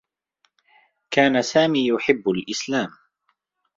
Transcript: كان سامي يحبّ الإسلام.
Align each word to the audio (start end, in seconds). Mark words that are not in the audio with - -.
كان 1.11 1.41
سامي 1.41 1.87
يحبّ 1.87 2.29
الإسلام. 2.29 2.89